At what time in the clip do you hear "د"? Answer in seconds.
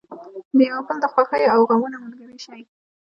0.57-0.59, 1.01-1.05